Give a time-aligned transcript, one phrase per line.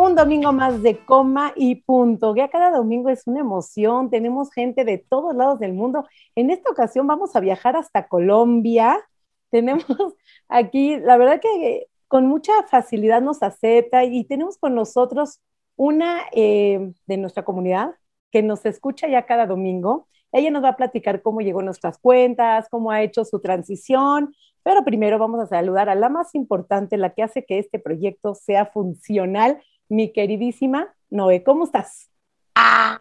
[0.00, 2.36] Un domingo más de coma y punto.
[2.36, 4.10] Ya cada domingo es una emoción.
[4.10, 6.06] Tenemos gente de todos lados del mundo.
[6.36, 9.04] En esta ocasión vamos a viajar hasta Colombia.
[9.50, 9.84] Tenemos
[10.48, 15.40] aquí, la verdad que con mucha facilidad nos acepta y tenemos con nosotros
[15.74, 17.96] una eh, de nuestra comunidad
[18.30, 20.06] que nos escucha ya cada domingo.
[20.30, 24.32] Ella nos va a platicar cómo llegó a nuestras cuentas, cómo ha hecho su transición,
[24.62, 28.36] pero primero vamos a saludar a la más importante, la que hace que este proyecto
[28.36, 31.42] sea funcional, mi queridísima Noé.
[31.42, 32.10] ¿Cómo estás?
[32.54, 32.98] Ah,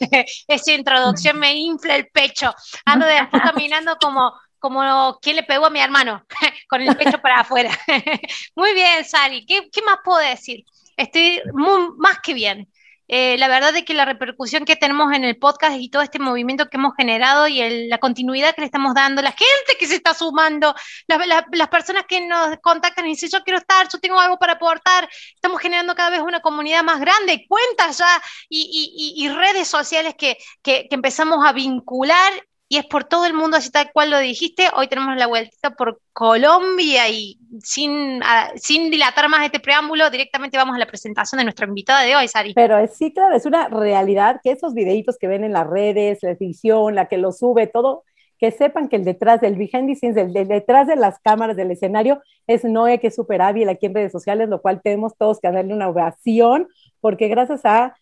[0.48, 2.52] esa introducción me infla el pecho.
[2.84, 6.24] Ando de caminando como, como quien le pegó a mi hermano,
[6.68, 7.70] con el pecho para afuera.
[8.56, 9.46] Muy bien, Sari.
[9.46, 10.64] ¿Qué, ¿Qué, más puedo decir?
[10.96, 12.68] Estoy muy, más que bien.
[13.08, 16.18] Eh, la verdad es que la repercusión que tenemos en el podcast y todo este
[16.18, 19.96] movimiento que hemos generado y la continuidad que le estamos dando, la gente que se
[19.96, 20.74] está sumando,
[21.06, 25.08] las personas que nos contactan y dicen yo quiero estar, yo tengo algo para aportar,
[25.34, 30.88] estamos generando cada vez una comunidad más grande, cuentas ya y, redes sociales que, que
[30.90, 32.32] empezamos a vincular
[32.68, 34.64] y es por todo el mundo, así tal cual lo dijiste.
[34.74, 40.56] Hoy tenemos la vueltita por Colombia y sin, ah, sin dilatar más este preámbulo, directamente
[40.56, 42.54] vamos a la presentación de nuestra invitada de hoy, Sari.
[42.54, 46.30] Pero sí, claro, es una realidad que esos videitos que ven en las redes, la
[46.30, 48.02] edición, la que lo sube, todo,
[48.38, 51.70] que sepan que el detrás del behind the scenes, el, detrás de las cámaras del
[51.70, 55.40] escenario, es Noé, que es súper hábil aquí en redes sociales, lo cual tenemos todos
[55.40, 56.68] que darle una ovación,
[57.00, 57.96] porque gracias a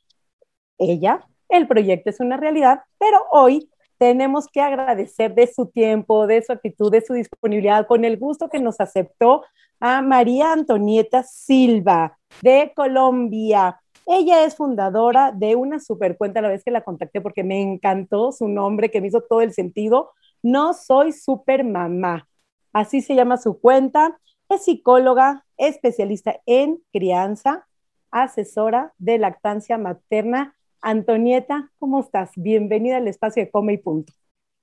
[0.78, 6.42] ella, el proyecto es una realidad, pero hoy tenemos que agradecer de su tiempo, de
[6.42, 9.42] su actitud, de su disponibilidad, con el gusto que nos aceptó
[9.80, 13.80] a María Antonieta Silva de Colombia.
[14.06, 18.32] Ella es fundadora de una super cuenta, la vez que la contacté porque me encantó
[18.32, 20.10] su nombre, que me hizo todo el sentido.
[20.42, 22.28] No soy super mamá.
[22.72, 24.18] Así se llama su cuenta.
[24.50, 27.66] Es psicóloga, especialista en crianza,
[28.10, 30.54] asesora de lactancia materna
[30.84, 32.30] Antonieta, ¿cómo estás?
[32.36, 34.12] Bienvenida al espacio de Come y Punto.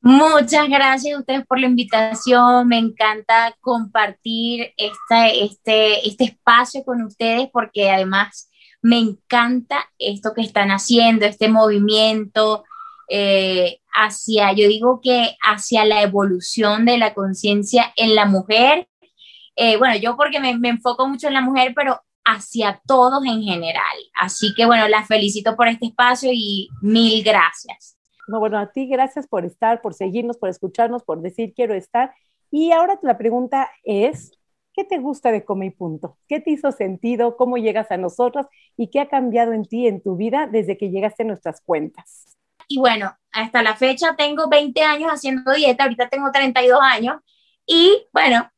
[0.02, 2.68] Muchas gracias a ustedes por la invitación.
[2.68, 8.52] Me encanta compartir este, este, espacio con ustedes porque además
[8.84, 12.66] me encanta esto que están haciendo, este movimiento
[13.10, 18.88] eh, hacia, yo digo que hacia la evolución de la conciencia en la mujer.
[19.56, 23.42] Eh, bueno, yo porque me, me enfoco mucho en la mujer, pero hacia todos en
[23.42, 23.98] general.
[24.14, 27.98] Así que bueno, las felicito por este espacio y mil gracias.
[28.28, 32.14] No, bueno, a ti gracias por estar, por seguirnos, por escucharnos, por decir quiero estar.
[32.52, 34.32] Y ahora la pregunta es,
[34.74, 36.18] ¿qué te gusta de Come y Punto?
[36.28, 37.38] ¿Qué te hizo sentido?
[37.38, 38.46] ¿Cómo llegas a nosotros?
[38.78, 42.38] ¿Y qué ha cambiado en ti, en tu vida, desde que llegaste a nuestras cuentas?
[42.68, 47.18] Y bueno, hasta la fecha tengo 20 años haciendo dieta, ahorita tengo 32 años.
[47.66, 48.50] Y bueno,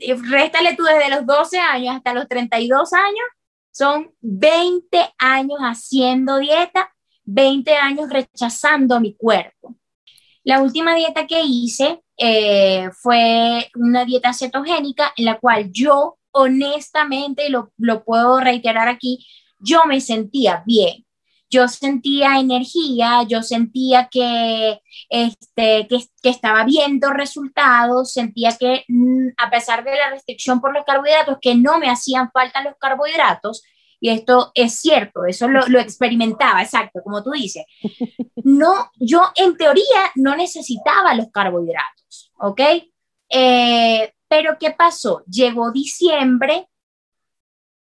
[0.00, 3.26] réstale tú desde los 12 años hasta los 32 años,
[3.70, 6.92] son 20 años haciendo dieta,
[7.24, 9.76] 20 años rechazando mi cuerpo.
[10.44, 17.48] La última dieta que hice eh, fue una dieta cetogénica en la cual yo honestamente,
[17.48, 19.26] lo, lo puedo reiterar aquí,
[19.58, 21.05] yo me sentía bien
[21.48, 29.50] yo sentía energía, yo sentía que, este, que, estaba viendo resultados, sentía que mm, a
[29.50, 33.62] pesar de la restricción por los carbohidratos, que no me hacían falta los carbohidratos,
[34.00, 37.64] y esto es cierto, eso lo, lo, experimentaba, exacto, como tú dices.
[38.48, 42.60] No, yo en teoría no necesitaba los carbohidratos, ¿ok?
[43.28, 45.24] Eh, pero ¿qué pasó?
[45.26, 46.68] Llegó diciembre,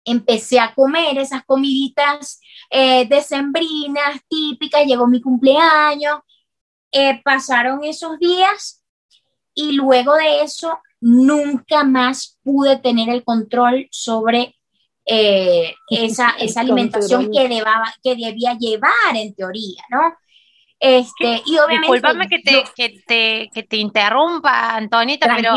[0.06, 6.20] empecé a comer esas comiditas eh, decembrinas típicas, llegó mi cumpleaños,
[6.92, 8.84] eh, pasaron esos días
[9.54, 14.56] y luego de eso nunca más pude tener el control sobre
[15.06, 20.16] eh, esa, esa alimentación que, debaba, que debía llevar en teoría, ¿no?
[20.80, 25.54] Este, y obviamente, Disculpame que te, que te, que te interrumpa, Antonita, pero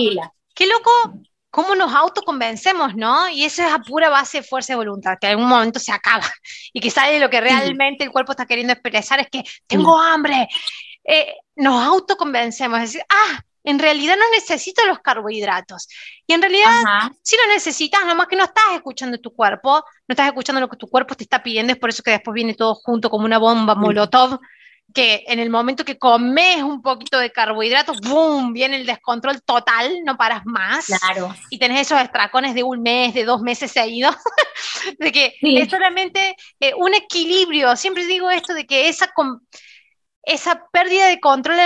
[0.54, 0.90] qué loco
[1.56, 3.31] cómo nos autoconvencemos, ¿no?
[3.31, 5.91] Y eso es a pura base de fuerza de voluntad, que en algún momento se
[5.91, 6.31] acaba
[6.75, 10.49] y que sale lo que realmente el cuerpo está queriendo expresar, es que tengo hambre.
[11.03, 15.88] Eh, nos autoconvencemos, es decir, ah, en realidad no necesito los carbohidratos.
[16.26, 16.69] Y en realidad
[17.23, 20.69] sí lo necesitas, nada más que no estás escuchando tu cuerpo, no estás escuchando lo
[20.69, 23.25] que tu cuerpo te está pidiendo, es por eso que después viene todo junto como
[23.25, 24.38] una bomba molotov
[24.94, 28.53] que en el momento que comes un poquito de carbohidratos, ¡boom!
[28.53, 30.87] viene el descontrol total, no paras más.
[30.87, 31.35] Claro.
[31.50, 34.17] Y tenés esos estracones de un mes, de dos meses seguidos,
[34.99, 37.77] de que es solamente eh, un equilibrio.
[37.77, 39.12] Siempre digo esto de que esa,
[40.23, 41.56] esa pérdida de control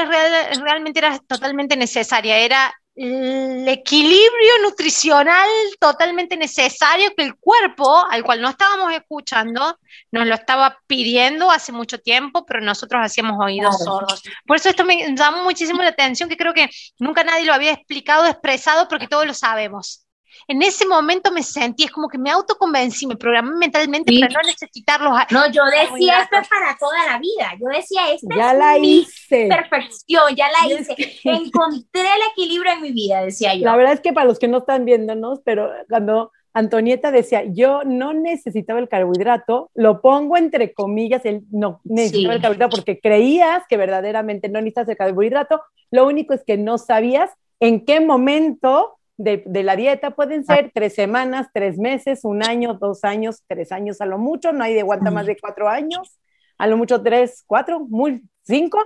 [0.62, 2.38] realmente era totalmente necesaria.
[2.38, 5.48] Era el equilibrio nutricional
[5.78, 9.78] totalmente necesario que el cuerpo, al cual no estábamos escuchando,
[10.12, 14.22] nos lo estaba pidiendo hace mucho tiempo, pero nosotros hacíamos oídos sordos.
[14.46, 16.68] Por eso esto me llamó muchísimo la atención, que creo que
[16.98, 20.04] nunca nadie lo había explicado, expresado, porque todos lo sabemos
[20.48, 24.48] en ese momento me sentí, es como que me autoconvencí, me programé mentalmente para no
[24.48, 25.12] necesitarlos.
[25.30, 27.52] No, yo decía esto es para toda la vida.
[27.60, 29.48] Yo decía esto ya la hice.
[29.48, 30.94] perfección, ya la hice.
[31.24, 33.64] Encontré el equilibrio en mi vida, decía yo.
[33.64, 37.84] La verdad es que para los que no están viéndonos, pero cuando Antonieta decía, yo
[37.84, 43.62] no necesitaba el carbohidrato, lo pongo entre comillas, el no necesitaba el carbohidrato porque creías
[43.68, 48.98] que verdaderamente no necesitas el carbohidrato, lo único es que no sabías en qué momento
[49.22, 54.00] de, la dieta pueden ser tres semanas, tres meses, un año, dos años, tres años
[54.00, 56.18] a lo mucho, no hay de aguanta más de cuatro años,
[56.58, 58.78] a lo mucho tres, cuatro, muy cinco,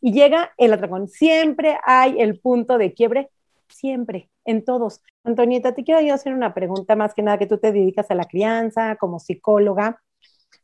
[0.00, 1.08] y llega el atracón.
[1.08, 3.30] Siempre hay el punto de quiebre,
[3.68, 5.02] siempre, en todos.
[5.24, 8.14] Antonieta, te quiero yo hacer una pregunta más que nada que tú te dedicas a
[8.14, 10.00] la crianza como psicóloga.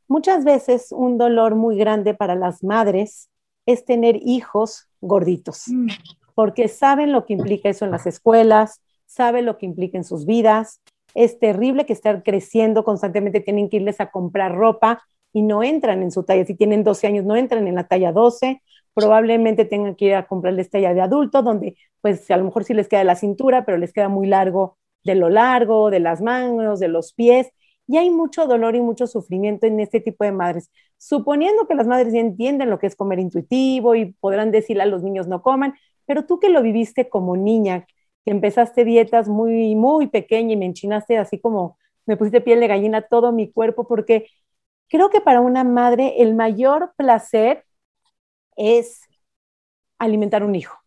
[0.08, 3.28] Muchas veces un dolor muy grande para las madres
[3.66, 5.88] es tener hijos gorditos, mm.
[6.34, 10.26] porque saben lo que implica eso en las escuelas, sabe lo que implica en sus
[10.26, 10.80] vidas.
[11.14, 15.02] Es terrible que estar creciendo constantemente, tienen que irles a comprar ropa
[15.32, 16.44] y no entran en su talla.
[16.44, 18.62] Si tienen 12 años, no entran en la talla 12.
[18.94, 22.74] Probablemente tengan que ir a comprarles talla de adulto, donde pues a lo mejor sí
[22.74, 26.80] les queda la cintura, pero les queda muy largo de lo largo, de las manos,
[26.80, 27.48] de los pies.
[27.86, 30.70] Y hay mucho dolor y mucho sufrimiento en este tipo de madres.
[30.98, 34.86] Suponiendo que las madres ya entienden lo que es comer intuitivo y podrán decirle a
[34.86, 35.74] los niños no coman,
[36.04, 37.86] pero tú que lo viviste como niña,
[38.30, 43.02] empezaste dietas muy, muy pequeña y me enchinaste así como me pusiste piel de gallina
[43.02, 44.28] todo mi cuerpo, porque
[44.88, 47.64] creo que para una madre el mayor placer
[48.56, 49.02] es
[49.98, 50.78] alimentar un hijo.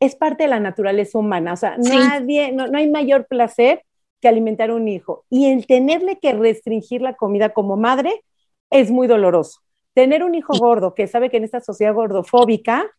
[0.00, 3.84] Es parte de la naturaleza humana, o sea, nadie, no, no hay mayor placer
[4.20, 5.24] que alimentar un hijo.
[5.30, 8.24] Y el tenerle que restringir la comida como madre
[8.70, 9.60] es muy doloroso.
[9.94, 12.90] Tener un hijo gordo que sabe que en esta sociedad gordofóbica,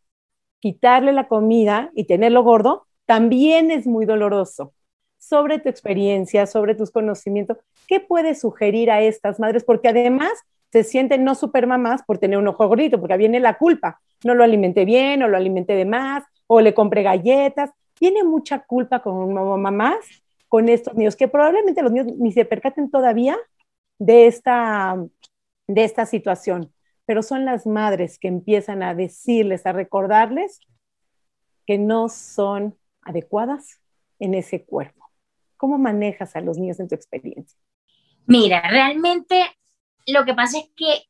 [0.59, 4.73] quitarle la comida y tenerlo gordo también es muy doloroso.
[5.17, 7.57] Sobre tu experiencia, sobre tus conocimientos,
[7.87, 9.63] ¿qué puedes sugerir a estas madres?
[9.63, 10.31] Porque además
[10.71, 13.99] se sienten no super mamás por tener un ojo gordito, porque viene la culpa.
[14.23, 17.71] No lo alimenté bien, o lo alimenté de más, o le compré galletas.
[17.95, 19.95] Tiene mucha culpa con mamás
[20.47, 23.37] con estos niños, que probablemente los niños ni se percaten todavía
[23.99, 24.97] de esta,
[25.67, 26.71] de esta situación,
[27.05, 30.59] pero son las madres que empiezan a decirles, a recordarles
[31.65, 32.75] que no son
[33.05, 33.79] adecuadas
[34.19, 35.09] en ese cuerpo.
[35.57, 37.57] ¿Cómo manejas a los niños en tu experiencia?
[38.25, 39.45] Mira, realmente
[40.07, 41.07] lo que pasa es que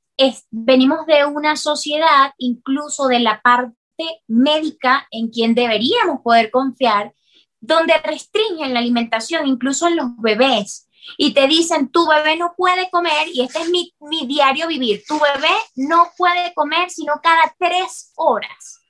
[0.52, 3.76] venimos de una sociedad, incluso de la parte
[4.28, 7.14] médica, en quien deberíamos poder confiar,
[7.60, 10.88] donde restringen la alimentación, incluso en los bebés,
[11.18, 15.04] y te dicen, tu bebé no puede comer, y este es mi, mi diario vivir,
[15.08, 18.85] tu bebé no puede comer sino cada tres horas.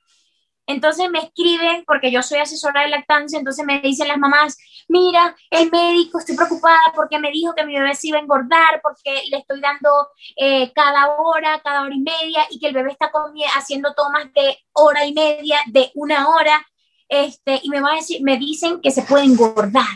[0.66, 4.58] Entonces me escriben, porque yo soy asesora de lactancia, entonces me dicen las mamás,
[4.88, 8.80] mira, el médico, estoy preocupada porque me dijo que mi bebé se iba a engordar,
[8.82, 9.88] porque le estoy dando
[10.36, 13.10] eh, cada hora, cada hora y media, y que el bebé está
[13.56, 16.66] haciendo tomas de hora y media, de una hora,
[17.08, 19.86] este, y me, va a decir, me dicen que se puede engordar.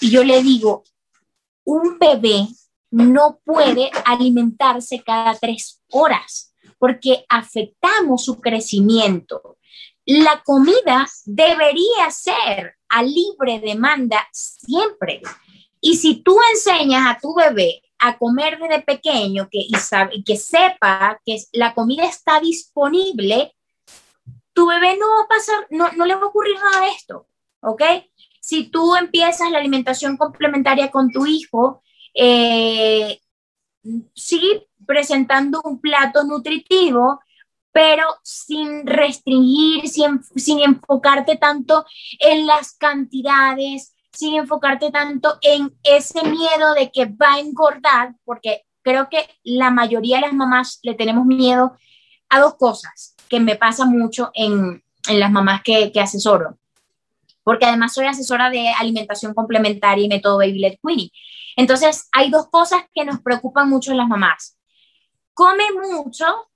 [0.00, 0.84] Y yo le digo,
[1.64, 2.46] un bebé
[2.90, 9.57] no puede alimentarse cada tres horas porque afectamos su crecimiento
[10.08, 15.20] la comida debería ser a libre demanda siempre.
[15.82, 21.20] Y si tú enseñas a tu bebé a comer desde pequeño que, y, que sepa
[21.26, 23.54] que la comida está disponible,
[24.54, 27.26] tu bebé no va a pasar, no, no le va a ocurrir nada de esto,
[27.60, 27.82] ¿ok?
[28.40, 31.82] Si tú empiezas la alimentación complementaria con tu hijo,
[32.14, 33.20] eh,
[34.14, 37.20] sigue presentando un plato nutritivo,
[37.72, 41.84] pero sin restringir, sin, sin enfocarte tanto
[42.18, 48.64] en las cantidades, sin enfocarte tanto en ese miedo de que va a engordar, porque
[48.82, 51.76] creo que la mayoría de las mamás le tenemos miedo
[52.28, 56.58] a dos cosas que me pasa mucho en, en las mamás que, que, asesoro,
[57.42, 61.12] porque además soy asesora de alimentación complementaria y método Baby Led Queenie.
[61.56, 64.58] Entonces, hay dos cosas que nos preocupan mucho en las mamás.
[65.34, 66.47] Come mucho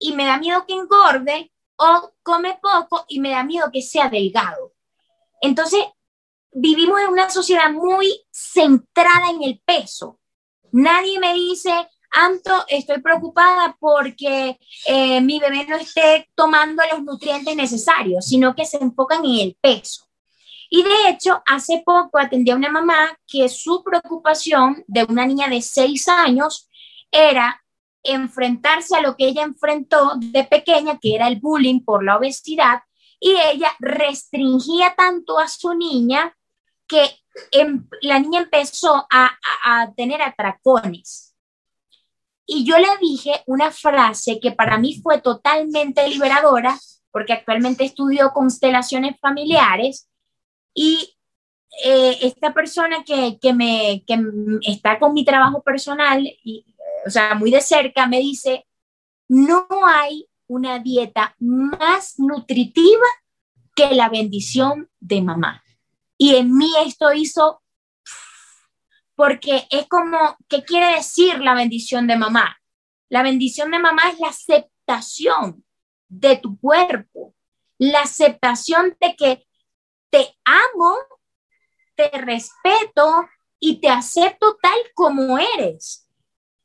[0.00, 4.08] y me da miedo que engorde o come poco y me da miedo que sea
[4.08, 4.72] delgado.
[5.40, 5.84] Entonces,
[6.52, 10.18] vivimos en una sociedad muy centrada en el peso.
[10.72, 17.54] Nadie me dice, Anto, estoy preocupada porque eh, mi bebé no esté tomando los nutrientes
[17.54, 20.06] necesarios, sino que se enfocan en el peso.
[20.68, 25.48] Y de hecho, hace poco atendí a una mamá que su preocupación de una niña
[25.48, 26.68] de seis años
[27.10, 27.60] era
[28.02, 32.80] enfrentarse a lo que ella enfrentó de pequeña, que era el bullying por la obesidad,
[33.18, 36.34] y ella restringía tanto a su niña
[36.86, 37.10] que
[37.52, 39.30] em, la niña empezó a,
[39.96, 41.34] tener atracones.
[42.46, 46.76] Y yo le dije una frase que para mí fue totalmente liberadora,
[47.12, 50.08] porque actualmente estudio constelaciones familiares,
[50.74, 51.16] y
[51.84, 54.18] eh, esta persona que, que, me, que
[54.62, 56.64] está con mi trabajo personal, y,
[57.06, 58.66] o sea, muy de cerca, me dice,
[59.28, 63.06] no hay una dieta más nutritiva
[63.74, 65.62] que la bendición de mamá.
[66.18, 67.62] Y en mí esto hizo,
[69.14, 72.58] porque es como, ¿qué quiere decir la bendición de mamá?
[73.08, 75.64] La bendición de mamá es la aceptación
[76.08, 77.34] de tu cuerpo,
[77.78, 79.46] la aceptación de que
[80.10, 80.96] te amo,
[81.94, 83.28] te respeto
[83.60, 86.09] y te acepto tal como eres.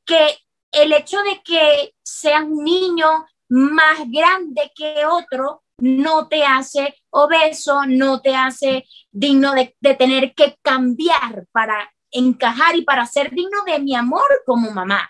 [0.06, 0.38] Que
[0.72, 7.86] el hecho de que seas un niño más grande que otro no te hace obeso,
[7.88, 13.64] no te hace digno de, de, tener que cambiar para encajar y para ser digno
[13.66, 15.10] de mi amor como mamá.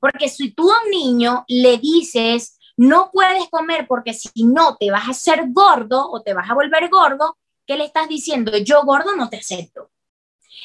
[0.00, 4.90] Porque si tú a un niño le dices, no puedes comer porque si no te
[4.90, 8.56] vas a hacer gordo o te vas a volver gordo, ¿qué le estás diciendo?
[8.58, 9.90] Yo gordo no te acepto.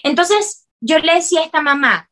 [0.04, 2.09] Entonces, yo le decía a esta mamá,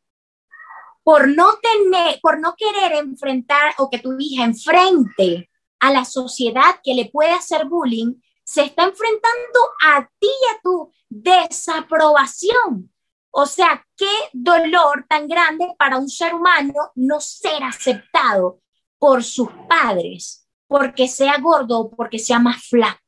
[1.08, 5.48] por no tener, por no querer enfrentar o que tu hija enfrente
[5.80, 10.60] a la sociedad que le puede hacer bullying, se está enfrentando a ti y a
[10.62, 12.92] tu desaprobación.
[13.30, 18.60] O sea, qué dolor tan grande para un ser humano no ser aceptado
[18.98, 23.00] por sus padres, porque sea gordo o porque sea más flaco.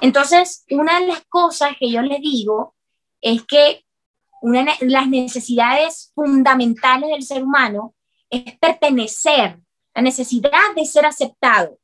[0.00, 2.76] Entonces, una de las cosas que yo le digo
[3.20, 3.84] es que
[4.42, 7.94] una las necesidades fundamentales del ser humano
[8.28, 9.58] es pertenecer,
[9.94, 11.78] la necesidad de ser aceptado.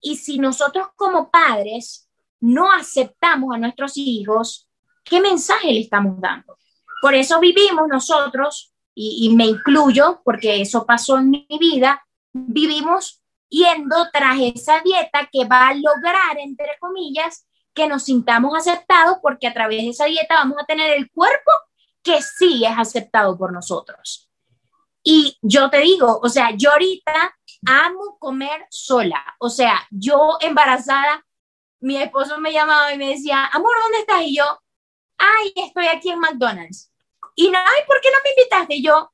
[0.00, 2.08] Y si nosotros como padres
[2.40, 4.68] no aceptamos a nuestros hijos,
[5.04, 6.56] ¿qué mensaje le estamos dando?
[7.00, 13.22] Por eso vivimos nosotros, y, y me incluyo, porque eso pasó en mi vida, vivimos
[13.48, 19.46] yendo tras esa dieta que va a lograr, entre comillas, que nos sintamos aceptados porque
[19.46, 21.50] a través de esa dieta vamos a tener el cuerpo
[22.02, 24.30] que sí es aceptado por nosotros.
[25.02, 27.36] Y yo te digo, o sea, yo ahorita
[27.66, 29.22] amo comer sola.
[29.38, 31.24] O sea, yo embarazada,
[31.80, 34.22] mi esposo me llamaba y me decía, amor, ¿dónde estás?
[34.22, 34.44] Y yo,
[35.18, 36.92] ay, estoy aquí en McDonald's.
[37.34, 38.74] Y no, ay, ¿por qué no me invitaste?
[38.76, 39.10] Y yo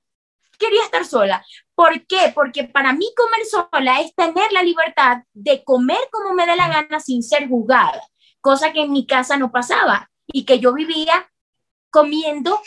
[0.58, 1.44] quería estar sola.
[1.74, 2.32] ¿Por qué?
[2.34, 6.68] Porque para mí comer sola es tener la libertad de comer como me dé la
[6.68, 8.02] gana sin ser juzgada,
[8.46, 11.28] cosa que en mi casa no pasaba y que yo vivía
[11.90, 12.62] comiendo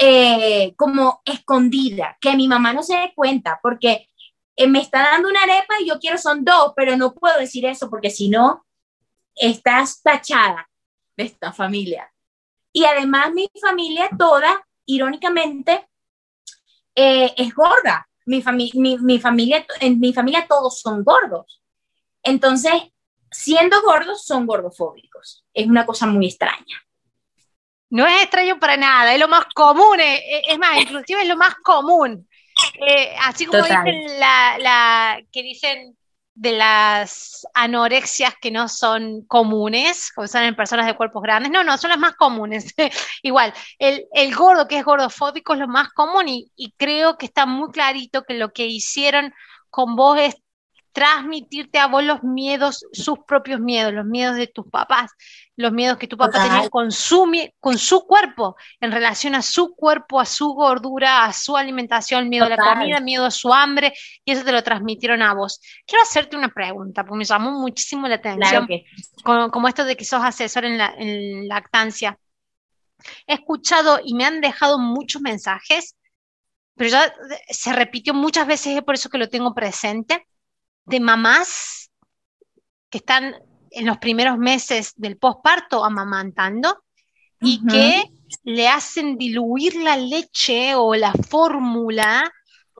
[0.00, 4.08] eh, como escondida, que mi mamá no se dé cuenta, porque
[4.54, 7.66] eh, me está dando una arepa y yo quiero son dos, pero no puedo decir
[7.66, 8.64] eso porque si no,
[9.34, 10.70] estás tachada
[11.16, 12.08] de esta familia.
[12.72, 15.88] Y además mi familia toda, irónicamente,
[16.94, 21.62] eh, es gorda mi, mi, familia, en mi familia todos son gordos.
[22.22, 22.74] Entonces,
[23.30, 25.44] siendo gordos, son gordofóbicos.
[25.52, 26.82] Es una cosa muy extraña.
[27.90, 31.36] No es extraño para nada, es lo más común, es, es más, inclusive es lo
[31.36, 32.28] más común.
[32.86, 35.96] Eh, así como dicen la, la, que dicen
[36.34, 41.64] de las anorexias que no son comunes, como son en personas de cuerpos grandes, no,
[41.64, 42.74] no, son las más comunes.
[43.22, 47.26] Igual, el, el, gordo que es gordofóbico es lo más común y, y creo que
[47.26, 49.32] está muy clarito que lo que hicieron
[49.70, 50.36] con vos es
[50.92, 55.10] transmitirte a vos los miedos, sus propios miedos, los miedos de tus papás,
[55.56, 57.30] los miedos que tu papá tenía con su,
[57.60, 62.48] con su cuerpo, en relación a su cuerpo, a su gordura, a su alimentación, miedo
[62.48, 62.60] Total.
[62.60, 63.92] a la comida, miedo a su hambre,
[64.24, 65.60] y eso te lo transmitieron a vos.
[65.86, 68.84] Quiero hacerte una pregunta, porque me llamó muchísimo la atención, claro que...
[69.24, 72.18] como, como, esto de que sos asesor en, la, en lactancia.
[73.26, 75.96] He escuchado y me han dejado muchos mensajes,
[76.76, 77.12] pero ya
[77.48, 80.26] se repitió muchas veces, es por eso que lo tengo presente
[80.88, 81.90] de mamás
[82.90, 83.36] que están
[83.70, 86.82] en los primeros meses del posparto amamantando
[87.40, 87.70] y uh -huh.
[87.70, 88.04] que
[88.44, 92.32] le hacen diluir la leche o la fórmula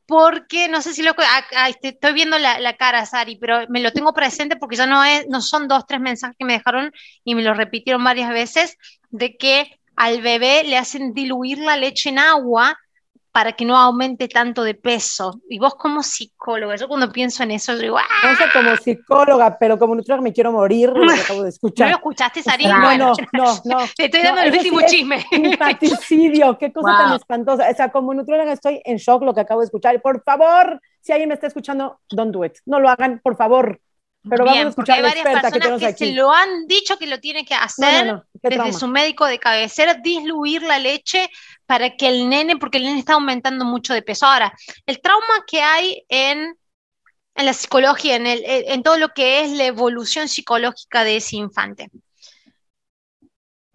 [0.07, 4.15] porque no sé si lo ah, estoy viendo la, cara, Sari, pero me lo tengo
[4.15, 6.93] presente porque ya no es, no son dos, tres mensajes que me dejaron
[7.25, 8.79] y me lo repitieron varias veces
[9.11, 12.79] de que al bebé le hacen diluir la leche en agua
[13.38, 15.40] para que no aumente tanto de peso.
[15.49, 18.02] Y vos como psicóloga, yo cuando pienso en eso, digo, ¡ah!
[18.25, 21.87] No sé como psicóloga, pero como nutrióloga me quiero morir, lo acabo de escuchar.
[21.87, 22.66] ¿No lo escuchaste, Sari?
[22.66, 23.78] No, no, no, no.
[23.97, 25.25] Te estoy dando el último chisme.
[25.30, 27.71] Infanticidio, qué cosa tan espantosa.
[27.71, 30.02] O sea, como nutrióloga estoy en shock lo que acabo de escuchar.
[30.02, 32.54] Por favor, si alguien me está escuchando, don't do it.
[32.66, 33.80] No lo hagan, por favor.
[34.28, 37.44] Pero vamos a escuchar hay varias personas que, se lo han dicho que lo tiene
[37.44, 41.30] que hacer desde su médico de cabecera, disluir la leche
[41.66, 44.26] para que el nene, porque el nene está aumentando mucho de peso.
[44.26, 44.52] Ahora,
[44.87, 46.56] el trauma que hay en,
[47.34, 51.37] en la psicología, en, el, en todo lo que es la evolución psicológica de ese
[51.37, 51.90] infante.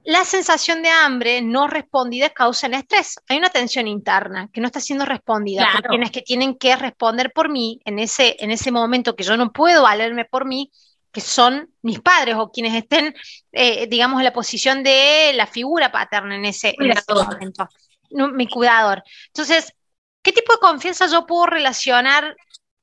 [0.06, 3.20] La sensación de hambre no respondida causa el estrés.
[3.30, 7.32] Hay una tensión interna que no está siendo respondida por quienes que tienen que responder
[7.32, 10.72] por mí en ese, en ese momento que yo no puedo valerme por mí,
[11.12, 13.16] que son mis padres o quienes estén,
[13.54, 16.76] eh, digamos, en la posición de la figura paterna en ese,
[17.08, 17.70] momento,
[18.12, 19.04] mi cuidador.
[19.28, 19.74] Entonces,
[20.22, 22.36] ¿qué tipo de confianza yo puedo relacionar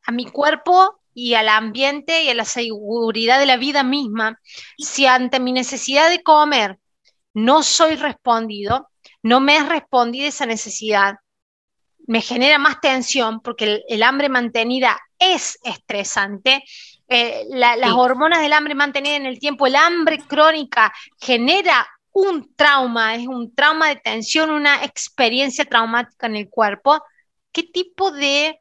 [0.04, 4.40] a mi cuerpo y al ambiente y a la seguridad de la vida misma
[4.78, 6.78] si ante mi necesidad de comer
[7.34, 8.88] no soy respondido,
[9.22, 11.16] no me es respondida esa necesidad,
[12.06, 16.64] me genera más tensión porque el, hambre mantenida es estresante.
[17.08, 23.14] Eh, las hormonas del hambre mantenida en el tiempo, el hambre crónica genera un trauma,
[23.14, 27.00] es un trauma de tensión, una experiencia traumática en el cuerpo.
[27.52, 28.60] ¿Qué tipo de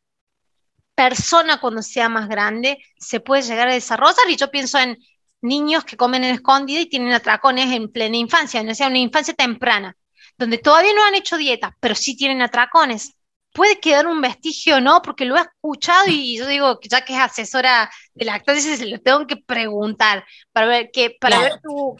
[0.93, 4.29] persona cuando sea más grande se puede llegar a desarrollar?
[4.29, 4.97] Y yo pienso en
[5.41, 9.34] niños que comen en escondida y tienen atracones en plena infancia, no sea una infancia
[9.34, 9.96] temprana,
[10.38, 13.13] donde todavía no han hecho dieta, pero sí tienen atracones.
[13.51, 17.13] Puede quedar un vestigio o no, porque lo he escuchado y yo digo, ya que
[17.13, 21.54] es asesora de la lactancia, se lo tengo que preguntar para ver, qué, para ver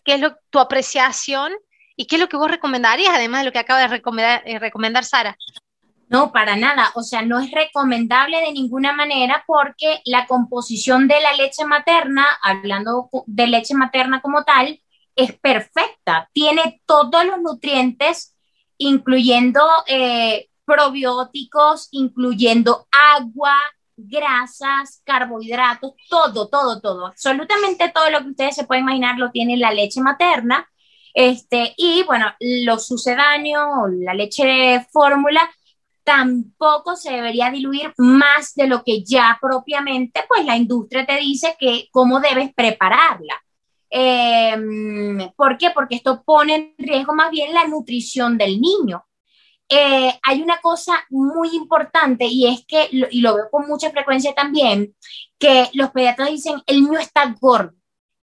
[0.06, 1.54] qué es lo, tu apreciación
[1.96, 4.60] y qué es lo que vos recomendarías, además de lo que acaba de recomendar, eh,
[4.60, 5.36] recomendar Sara.
[6.10, 6.92] No, para nada.
[6.96, 12.26] O sea, no es recomendable de ninguna manera porque la composición de la leche materna,
[12.42, 14.82] hablando de leche materna como tal,
[15.16, 16.30] es perfecta.
[16.34, 18.36] Tiene todos los nutrientes,
[18.78, 23.56] incluyendo eh, probióticos, incluyendo agua,
[23.96, 27.08] grasas, carbohidratos, todo, todo, todo.
[27.08, 30.68] Absolutamente todo lo que ustedes se pueden imaginar lo tiene la leche materna.
[31.14, 35.50] Este, y bueno, los sucedáneos, la leche fórmula,
[36.10, 41.56] tampoco se debería diluir más de lo que ya propiamente, pues la industria te dice
[41.60, 43.36] que cómo debes prepararla.
[43.92, 45.70] Em, ¿Por qué?
[45.70, 49.06] Porque esto pone en riesgo más bien la nutrición del niño.
[49.70, 54.34] Eh, hay una cosa muy importante y es que, y lo veo con mucha frecuencia
[54.34, 54.96] también,
[55.38, 57.76] que los pediatras dicen, el niño está gordo.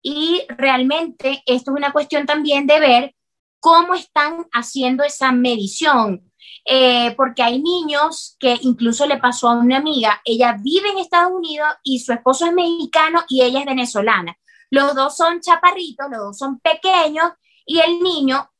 [0.02, 3.14] Y realmente esto es una cuestión también de ver
[3.60, 6.27] cómo están haciendo esa medición,
[6.70, 11.32] eh, porque hay niños que incluso le pasó a una amiga, ella vive en Estados
[11.32, 14.36] Unidos y su esposo es mexicano y ella es venezolana.
[14.68, 17.32] Los dos son chaparritos, los dos son pequeños
[17.64, 18.50] y el niño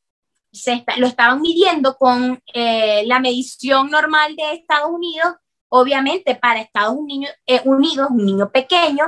[0.50, 5.34] se lo estaban midiendo con eh, la medición normal de Estados Unidos,
[5.68, 9.04] obviamente para Estados Unidos, eh, Unidos, un niño pequeño,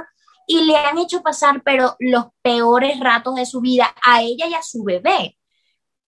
[0.47, 4.53] y le han hecho pasar, pero los peores ratos de su vida a ella y
[4.53, 5.39] a su bebé.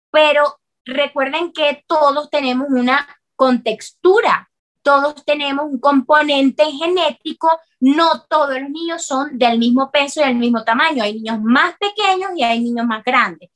[0.09, 4.49] Pero recuerden que todos tenemos una contextura,
[4.81, 7.49] todos tenemos un componente genético,
[7.81, 11.75] no todos los niños son del mismo peso y del mismo tamaño, hay niños más
[11.77, 13.49] pequeños y hay niños más grandes.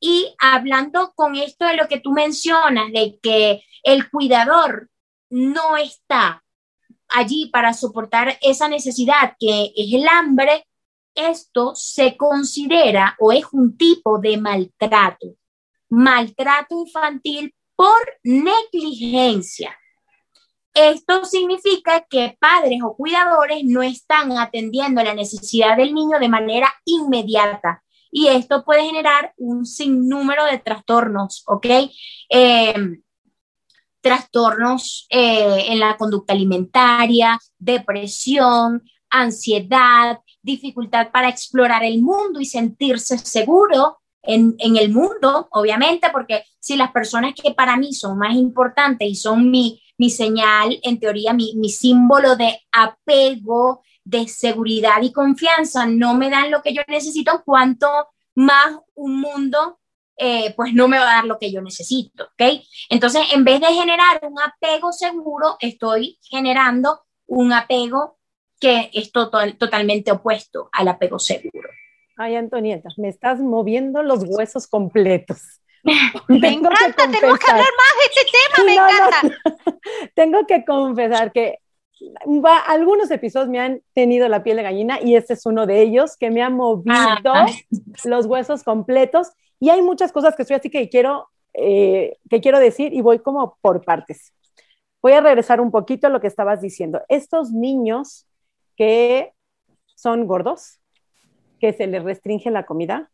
[0.00, 4.88] Y hablando con esto de lo que tú mencionas, de que el cuidador
[5.28, 6.42] no está
[7.08, 10.66] allí para soportar esa necesidad que es el hambre,
[11.14, 15.36] esto se considera o es un tipo de maltrato
[15.90, 19.76] maltrato infantil por negligencia.
[20.72, 26.72] Esto significa que padres o cuidadores no están atendiendo la necesidad del niño de manera
[26.84, 31.66] inmediata y esto puede generar un sinnúmero de trastornos, ¿ok?
[32.28, 32.74] Eh,
[34.00, 43.18] trastornos eh, en la conducta alimentaria, depresión, ansiedad, dificultad para explorar el mundo y sentirse
[43.18, 49.08] seguro, en, el mundo, obviamente, porque si las personas que para mí son más importantes
[49.08, 55.12] y son mi, mi señal, en teoría, mi, mi símbolo de apego, de seguridad y
[55.12, 57.88] confianza, no me dan lo que yo necesito, cuanto
[58.34, 59.80] más un mundo
[60.22, 62.62] eh, pues no me va a dar lo que yo necesito, ¿ok?
[62.90, 68.18] Entonces, en vez de generar un apego seguro, estoy generando un apego
[68.60, 71.69] que es totalmente opuesto al apego seguro.
[72.22, 75.40] Ay, Antonieta, me estás moviendo los huesos completos.
[76.28, 79.80] me encanta, tenemos que hablar más de este tema, me encanta.
[80.14, 81.60] tengo que confesar que
[82.66, 86.18] algunos episodios me han tenido la piel de gallina y este es uno de ellos
[86.18, 86.92] que me ha movido
[87.32, 87.46] ah.
[88.04, 92.58] los huesos completos y hay muchas cosas que estoy así que quiero, eh, que quiero
[92.58, 94.34] decir y voy como por partes.
[95.00, 97.00] Voy a regresar un poquito a lo que estabas diciendo.
[97.08, 98.26] Estos niños
[98.76, 99.32] que
[99.94, 100.79] son gordos,
[101.60, 103.10] que se les restringe la comida,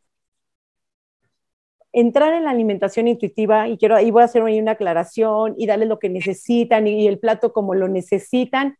[1.96, 5.86] entrar en la alimentación intuitiva y quiero ahí voy a hacer una aclaración y darle
[5.86, 8.76] lo que necesitan y, el plato como lo necesitan.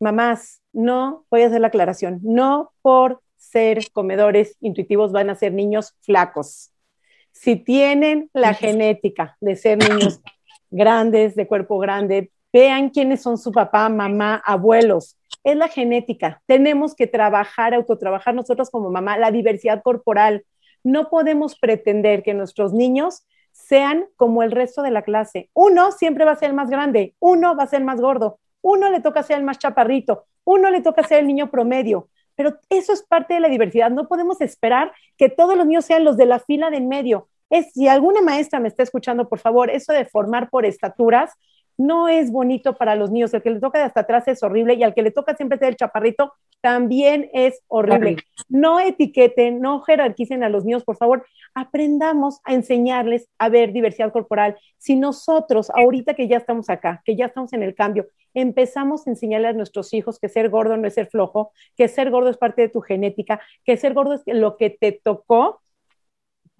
[0.00, 5.52] Mamás, no voy a hacer la aclaración, no por ser comedores intuitivos van a ser
[5.52, 6.72] niños flacos.
[7.30, 10.20] Si tienen la genética de ser niños
[10.70, 15.16] grandes, de cuerpo grande, vean quiénes son su papá, mamá, abuelos.
[15.44, 16.42] Es la genética.
[16.46, 20.44] Tenemos que trabajar, autotrabajar nosotros como mamá, la diversidad corporal,
[20.82, 25.50] no podemos pretender que nuestros niños sean como el resto de la clase.
[25.52, 28.90] Uno siempre va a ser el más grande, uno va a ser más gordo, uno
[28.90, 32.08] le toca ser el más chaparrito, uno le toca ser el niño promedio.
[32.34, 33.90] Pero eso es parte de la diversidad.
[33.90, 37.28] No podemos esperar que todos los niños sean los de la fila de en medio.
[37.50, 41.32] Es, si alguna maestra me está escuchando, por favor, eso de formar por estaturas,
[41.76, 43.32] no es bonito para los niños.
[43.34, 45.58] El que le toca de hasta atrás es horrible y al que le toca siempre
[45.58, 48.16] ser el chaparrito también es horrible.
[48.48, 51.26] No etiqueten, no jerarquicen a los niños, por favor.
[51.54, 54.56] Aprendamos a enseñarles a ver diversidad corporal.
[54.78, 59.10] Si nosotros, ahorita que ya estamos acá, que ya estamos en el cambio, empezamos a
[59.10, 62.36] enseñarle a nuestros hijos que ser gordo no es ser flojo, que ser gordo es
[62.36, 65.60] parte de tu genética, que ser gordo es lo que te tocó,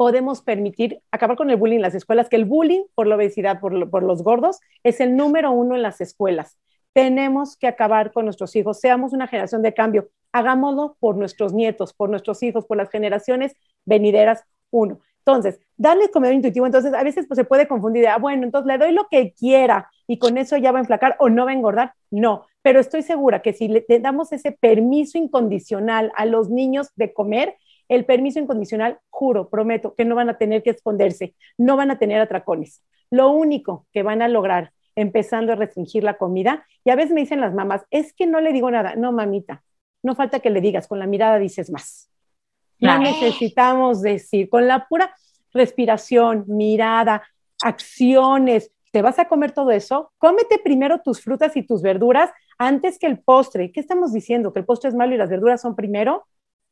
[0.00, 3.60] podemos permitir acabar con el bullying en las escuelas, que el bullying por la obesidad,
[3.60, 6.56] por, por los gordos, es el número uno en las escuelas.
[6.94, 11.92] Tenemos que acabar con nuestros hijos, seamos una generación de cambio, hagámoslo por nuestros nietos,
[11.92, 15.00] por nuestros hijos, por las generaciones venideras, uno.
[15.18, 18.78] Entonces, darle comedor intuitivo, entonces a veces pues, se puede confundir, ah, bueno, entonces le
[18.78, 21.54] doy lo que quiera y con eso ya va a enflacar o no va a
[21.54, 21.92] engordar.
[22.10, 27.12] No, pero estoy segura que si le damos ese permiso incondicional a los niños de
[27.12, 27.58] comer,
[27.90, 31.98] el permiso incondicional, juro, prometo, que no van a tener que esconderse, no van a
[31.98, 32.84] tener atracones.
[33.10, 37.20] Lo único que van a lograr empezando a restringir la comida, y a veces me
[37.20, 38.94] dicen las mamás, es que no le digo nada.
[38.94, 39.64] No, mamita,
[40.04, 42.08] no falta que le digas, con la mirada dices más.
[42.78, 45.12] No necesitamos decir, con la pura
[45.52, 47.24] respiración, mirada,
[47.60, 50.12] acciones, ¿te vas a comer todo eso?
[50.16, 53.72] Cómete primero tus frutas y tus verduras antes que el postre.
[53.72, 54.52] ¿Qué estamos diciendo?
[54.52, 56.24] ¿Que el postre es malo y las verduras son primero?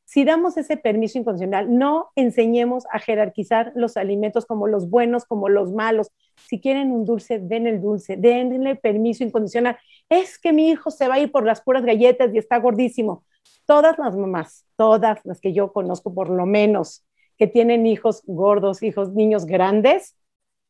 [0.08, 5.50] Si damos ese permiso incondicional, no enseñemos a jerarquizar los alimentos como los buenos, como
[5.50, 6.10] los malos.
[6.48, 9.76] Si quieren un dulce, den el dulce, denle permiso incondicional.
[10.08, 13.26] Es que mi hijo se va a ir por las puras galletas y está gordísimo.
[13.66, 17.04] Todas las mamás, todas las que yo conozco por lo menos,
[17.36, 20.16] que tienen hijos gordos, hijos, niños grandes,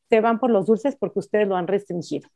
[0.08, 2.28] se van por los dulces porque ustedes lo han restringido.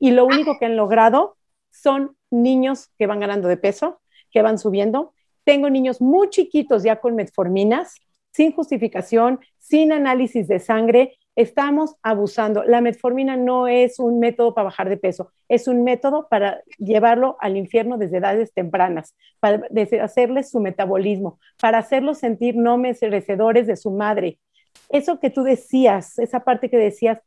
[0.00, 1.36] Y lo único que han logrado
[1.70, 4.00] son niños que van ganando de peso,
[4.32, 7.94] que van subiendo, tengo niños muy chiquitos ya con metforminas,
[8.32, 11.18] sin justificación, sin análisis de sangre.
[11.34, 12.64] Estamos abusando.
[12.64, 17.36] La metformina no es un método para bajar de peso, es un método para llevarlo
[17.40, 19.62] al infierno desde edades tempranas, para
[20.02, 24.38] hacerles su metabolismo, para hacerlos sentir no merecedores de su madre.
[24.88, 27.18] Eso que tú decías, esa parte que decías,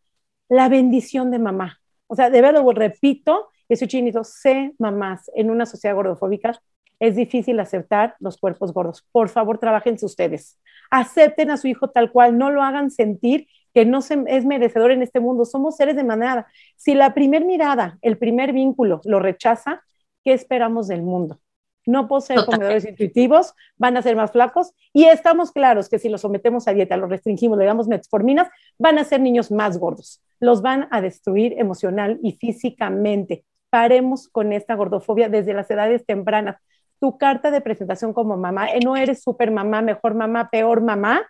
[0.50, 1.80] la bendición de mamá.
[2.08, 6.62] O sea, de verdad, lo repito, ese chinito, sé mamás en una sociedad gordofóbica,
[7.00, 9.06] es difícil aceptar los cuerpos gordos.
[9.12, 10.60] Por favor, trabajen ustedes.
[10.92, 14.92] Acepten a su hijo tal cual, no lo hagan sentir que no se, es merecedor
[14.92, 15.46] en este mundo.
[15.46, 16.48] Somos seres de manada.
[16.78, 19.84] Si la primer mirada, el primer vínculo lo rechaza,
[20.24, 21.40] ¿qué esperamos del mundo?
[21.86, 26.22] No poseen comedores intuitivos, van a ser más flacos y estamos claros que si los
[26.22, 28.48] sometemos a dieta, los restringimos, le damos metforminas,
[28.80, 30.24] van a ser niños más gordos.
[30.40, 33.46] Los van a destruir emocional y físicamente.
[33.70, 36.58] Paremos con esta gordofobia desde las edades tempranas
[37.06, 41.22] tu carta de presentación como mamá, eh, no eres super mamá, mejor mamá, peor mamá,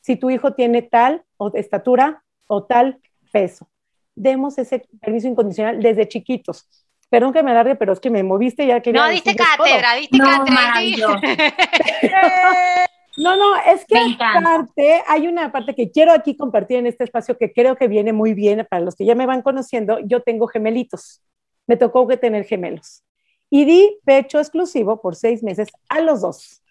[0.00, 3.00] si tu hijo tiene tal o estatura o tal
[3.32, 3.68] peso.
[4.14, 6.68] Demos ese permiso incondicional desde chiquitos.
[7.10, 10.16] Perdón que me alargue, pero es que me moviste ya que No, diste cátedra, diste
[10.16, 11.20] no, cátedra.
[13.16, 17.36] no, no, es que parte, hay una parte que quiero aquí compartir en este espacio
[17.36, 19.98] que creo que viene muy bien para los que ya me van conociendo.
[19.98, 21.24] Yo tengo gemelitos.
[21.66, 23.02] Me tocó que tener gemelos
[23.50, 26.62] y di pecho exclusivo por seis meses a los dos.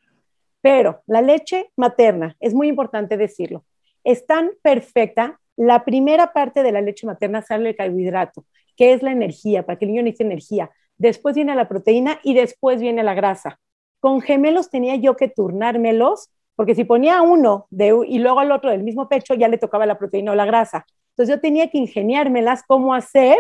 [0.62, 3.66] Pero la leche materna, es muy importante decirlo,
[4.04, 5.40] es tan perfecta.
[5.56, 9.78] La primera parte de la leche materna sale el carbohidrato, que es la energía, para
[9.78, 10.72] que el niño necesite energía.
[10.98, 13.60] Después viene la proteína y después viene la grasa.
[14.00, 18.70] Con gemelos tenía yo que turnármelos, porque si ponía uno de, y luego al otro
[18.70, 20.86] del mismo pecho, ya le tocaba la proteína o la grasa.
[21.12, 23.38] Entonces yo tenía que ingeniármelas cómo hacer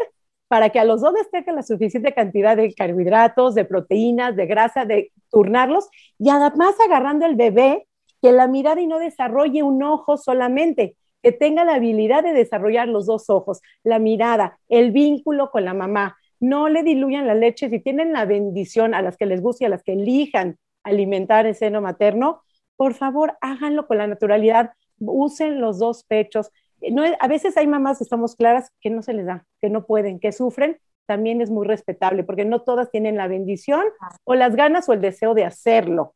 [0.54, 4.86] para que a los dos tenga la suficiente cantidad de carbohidratos, de proteínas, de grasa,
[4.86, 5.90] de turnarlos
[6.20, 7.88] y además agarrando el bebé
[8.22, 12.88] que la mirada y no desarrolle un ojo solamente, que tenga la habilidad de desarrollar
[12.88, 16.18] los dos ojos, la mirada, el vínculo con la mamá.
[16.40, 19.70] No le diluyan la leche si tienen la bendición a las que les guste a
[19.70, 22.44] las que elijan alimentar el seno materno,
[22.76, 26.52] por favor háganlo con la naturalidad, usen los dos pechos,
[26.92, 30.20] no, a veces hay mamás, estamos claras, que no se les da, que no pueden,
[30.20, 33.84] que sufren, también es muy respetable, porque no todas tienen la bendición
[34.24, 36.16] o las ganas o el deseo de hacerlo.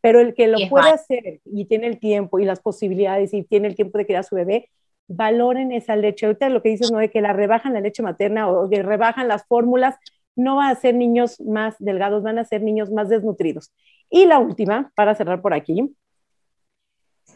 [0.00, 3.68] Pero el que lo puede hacer y tiene el tiempo y las posibilidades y tiene
[3.68, 4.68] el tiempo de criar a su bebé,
[5.08, 6.26] valoren esa leche.
[6.26, 9.28] Ahorita lo que dices, no de que la rebajan la leche materna o que rebajan
[9.28, 9.96] las fórmulas,
[10.36, 13.72] no van a ser niños más delgados, van a ser niños más desnutridos.
[14.10, 15.94] Y la última, para cerrar por aquí,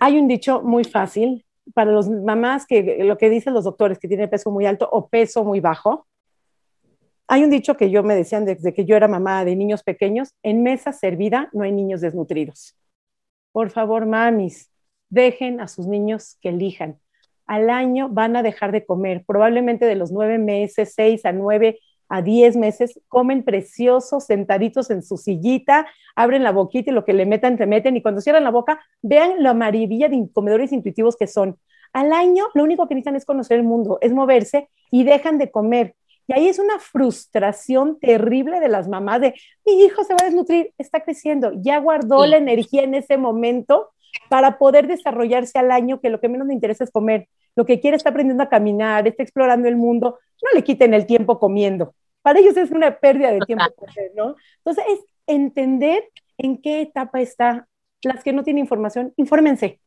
[0.00, 4.08] hay un dicho muy fácil para los mamás que lo que dicen los doctores que
[4.08, 6.06] tienen peso muy alto o peso muy bajo,
[7.26, 10.34] hay un dicho que yo me decían desde que yo era mamá de niños pequeños,
[10.42, 12.74] en mesa servida no hay niños desnutridos.
[13.52, 14.70] Por favor, mamis,
[15.10, 16.98] dejen a sus niños que elijan.
[17.46, 21.80] Al año van a dejar de comer, probablemente de los nueve meses, seis a nueve
[22.08, 27.12] a diez meses, comen preciosos, sentaditos en su sillita, abren la boquita y lo que
[27.12, 31.16] le metan, te meten, y cuando cierran la boca, vean la maravilla de comedores intuitivos
[31.16, 31.58] que son.
[31.92, 35.50] Al año, lo único que necesitan es conocer el mundo, es moverse y dejan de
[35.50, 35.94] comer.
[36.26, 40.26] Y ahí es una frustración terrible de las mamás de, mi hijo se va a
[40.26, 43.90] desnutrir, está creciendo, ya guardó la energía en ese momento
[44.28, 47.80] para poder desarrollarse al año, que lo que menos le interesa es comer, lo que
[47.80, 51.94] quiere está aprendiendo a caminar, está explorando el mundo, no le quiten el tiempo comiendo.
[52.22, 53.64] Para ellos es una pérdida de tiempo,
[54.14, 54.36] ¿no?
[54.58, 56.04] Entonces es entender
[56.36, 57.66] en qué etapa está.
[58.02, 59.80] Las que no tienen información, infórmense.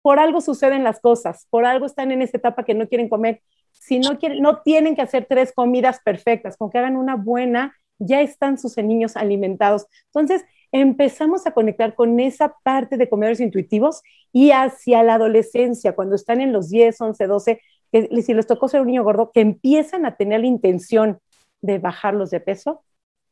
[0.00, 3.42] Por algo suceden las cosas, por algo están en esa etapa que no quieren comer.
[3.72, 7.74] Si no quieren, no tienen que hacer tres comidas perfectas, con que hagan una buena,
[7.98, 9.86] ya están sus niños alimentados.
[10.06, 14.02] Entonces, empezamos a conectar con esa parte de comedores intuitivos
[14.32, 17.60] y hacia la adolescencia, cuando están en los 10, 11, 12,
[17.92, 21.20] que si les tocó ser un niño gordo, que empiezan a tener la intención
[21.60, 22.84] de bajarlos de peso,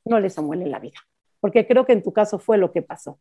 [0.04, 0.98] no les amuelen la vida,
[1.40, 3.18] porque creo que en tu caso fue lo que pasó.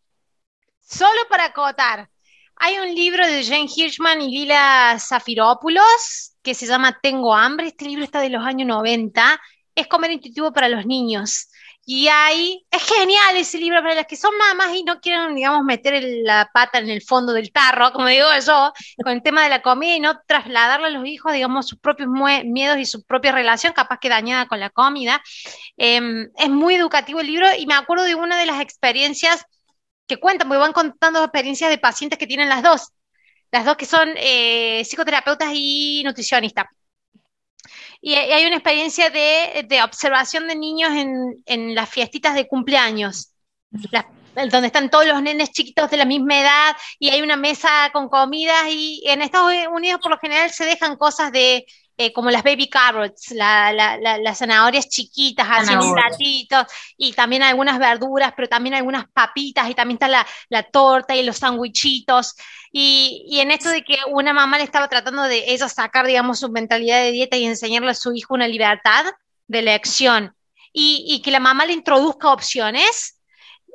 [0.82, 2.10] Solo para acotar,
[2.58, 7.68] hay un libro de Jane Hirschman y Lila Zafiropoulos que se llama Tengo hambre.
[7.68, 9.42] Este libro está de los años 90.
[9.76, 11.50] Es comer intuitivo para los niños.
[11.86, 15.64] Y hay, es genial ese libro para las que son mamás y no quieren, digamos,
[15.64, 18.72] meter la pata en el fondo del tarro, como digo yo,
[19.04, 22.10] con el tema de la comida y no trasladarle a los hijos, digamos, sus propios
[22.46, 25.22] miedos y su propia relación, capaz que dañada con la comida.
[25.76, 29.46] Em, es muy educativo el libro y me acuerdo de una de las experiencias
[30.08, 32.94] que cuentan, porque van contando experiencias de pacientes que tienen las dos,
[33.52, 36.66] las dos que son eh, psicoterapeutas y nutricionistas
[38.06, 40.92] y, hay una experiencia de, observación de niños
[41.46, 43.34] en, las fiestitas de cumpleaños,
[44.36, 48.10] donde están todos los nenes chiquitos de la misma edad y hay una mesa con
[48.10, 51.66] comidas y en Estados Unidos por lo general se dejan cosas de
[52.04, 55.96] eh, como las baby carrots, las zanahorias chiquitas, así un
[56.98, 61.38] y también algunas verduras, pero también algunas papitas, y también está la, torta y los
[61.38, 62.36] sandwichitos.
[62.72, 66.40] Y, y, en esto de que una mamá le estaba tratando de ella sacar, digamos,
[66.40, 69.06] su mentalidad de dieta y enseñarle a su hijo una libertad
[69.48, 70.36] de elección,
[70.74, 73.22] y, que la mamá le introduzca opciones,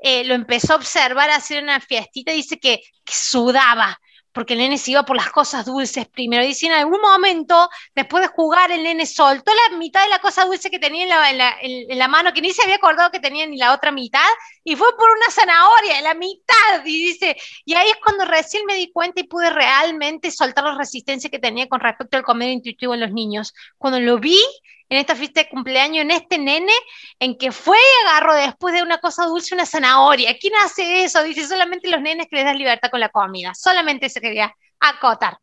[0.02, 3.98] eh, lo empezó a observar, a hacer una fiestita, dice que, que sudaba,
[4.38, 6.44] porque el nene se iba por las cosas dulces primero.
[6.44, 10.44] Dice, en algún momento, después de jugar, el nene soltó la mitad de la cosa
[10.44, 13.48] dulce que tenía en la, en la, mano, que ni se había acordado que tenía
[13.48, 14.20] ni la otra mitad,
[14.62, 16.84] y fue por una zanahoria, la mitad.
[16.84, 20.78] Y dice, y ahí es cuando recién me di cuenta y pude realmente soltar la
[20.78, 23.52] resistencia que tenía con respecto al comer intuitivo en los niños.
[23.76, 24.40] Cuando lo vi,
[24.88, 26.72] en esta fiesta de cumpleaños, en este nene,
[27.18, 30.36] en que fue y agarró después de una cosa dulce una zanahoria.
[30.40, 31.22] ¿Quién hace eso?
[31.22, 33.52] Dice solamente los nenes que les das libertad con la comida.
[33.54, 35.38] Solamente se quería acotar.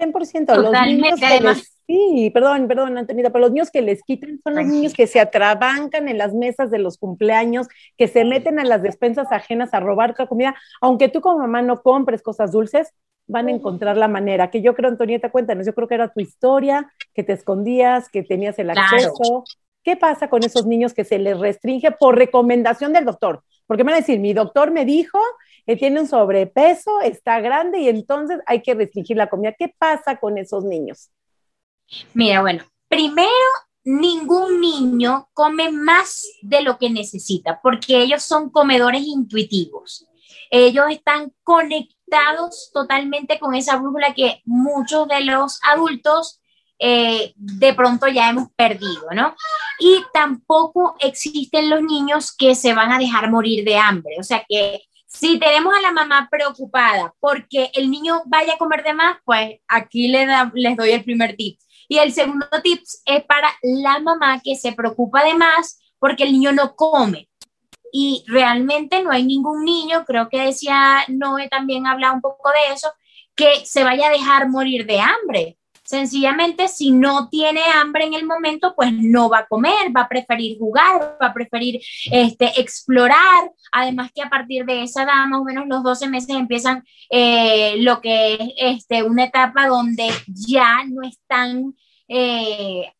[0.00, 0.56] 100%.
[0.56, 4.54] Los niños que les, sí, perdón, perdón, Antonita, pero los niños que les quitan son
[4.54, 8.64] los niños que se atrabancan en las mesas de los cumpleaños, que se meten a
[8.64, 12.94] las despensas ajenas a robar comida, aunque tú como mamá no compres cosas dulces,
[13.30, 14.50] van a encontrar la manera.
[14.50, 18.22] Que yo creo, Antonieta, cuéntanos, yo creo que era tu historia, que te escondías, que
[18.22, 19.44] tenías el acceso.
[19.82, 23.42] ¿Qué pasa con esos niños que se les restringe por recomendación del doctor?
[23.66, 25.18] Porque me van a decir, mi doctor me dijo
[25.66, 29.54] eh, tiene un sobrepeso, está grande y entonces hay que restringir la comida.
[29.56, 31.10] ¿Qué pasa con esos niños?
[32.14, 33.28] Mira, bueno, primero,
[33.84, 40.06] ningún niño come más de lo que necesita, porque ellos son comedores intuitivos.
[40.50, 41.99] Ellos están conectados
[42.72, 46.40] totalmente con esa brújula que muchos de los adultos
[46.78, 49.34] eh, de pronto ya hemos perdido, ¿no?
[49.78, 54.44] Y tampoco existen los niños que se van a dejar morir de hambre, o sea
[54.48, 59.18] que si tenemos a la mamá preocupada porque el niño vaya a comer de más,
[59.24, 61.58] pues aquí les, les doy el primer tip.
[61.88, 66.32] Y el segundo tip es para la mamá que se preocupa de más porque el
[66.32, 67.28] niño no come.
[67.92, 72.74] Y realmente no hay ningún niño, creo que decía Noé también habla un poco de
[72.74, 72.92] eso,
[73.34, 75.56] que se vaya a dejar morir de hambre.
[75.90, 80.08] Sencillamente, si no tiene hambre en el momento, pues no va a comer, va a
[80.08, 81.80] preferir jugar, va a preferir
[82.12, 83.50] este, explorar.
[83.72, 87.74] Además que a partir de esa edad, más o menos los 12 meses, empiezan eh,
[87.78, 91.74] lo que es este, una etapa donde ya no están...
[92.06, 92.92] Eh,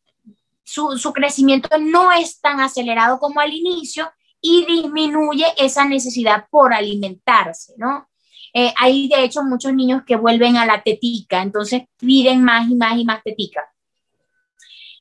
[0.65, 6.73] su, su crecimiento no es tan acelerado como al inicio y disminuye esa necesidad por
[6.73, 8.09] alimentarse, ¿no?
[8.53, 12.75] Eh, hay de hecho muchos niños que vuelven a la tetica, entonces piden más y
[12.75, 13.61] más y más tetica.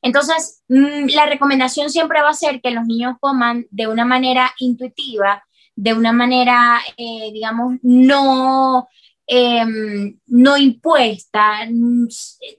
[0.02, 4.52] Entonces, mm, la recomendación siempre va a ser que los niños coman de una manera
[4.58, 8.88] intuitiva, de una manera, eh, digamos, no,
[9.26, 12.08] em, no impuesta, mm,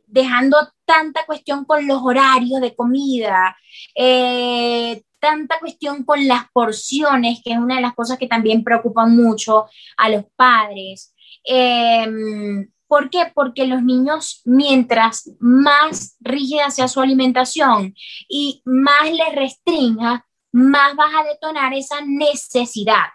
[0.07, 3.55] dejando tanta cuestión con los horarios de comida,
[3.95, 9.15] eh, tanta cuestión con las porciones, que es una de las cosas que también preocupan
[9.15, 11.13] mucho a los padres.
[11.45, 13.31] Em, ¿Por qué?
[13.33, 17.95] Porque los niños, mientras más rígida sea su alimentación
[18.27, 23.05] y más les restrinja, más vas a detonar esa necesidad.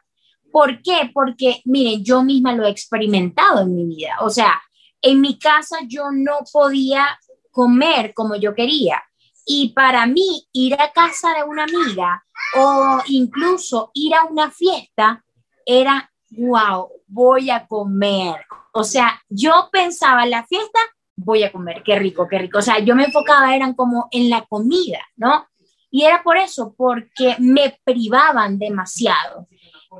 [0.50, 1.10] ¿Por qué?
[1.12, 4.16] Porque, miren, yo misma lo he experimentado en mi vida.
[4.20, 4.62] O sea,
[5.02, 7.18] en mi casa yo no podía
[7.50, 9.02] comer como yo quería.
[9.46, 12.24] Y para mí, ir a casa de una amiga
[12.56, 15.24] o incluso ir a una fiesta
[15.64, 18.44] era, wow, voy a comer.
[18.72, 20.80] O sea, yo pensaba en la fiesta,
[21.14, 22.58] voy a comer, qué rico, qué rico.
[22.58, 25.46] O sea, yo me enfocaba, eran como en la comida, ¿no?
[25.90, 29.48] Y era por eso, porque me privaban demasiado.